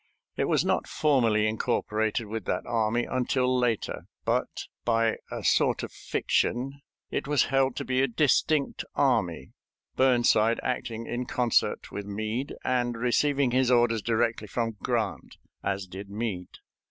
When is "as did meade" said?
15.63-16.57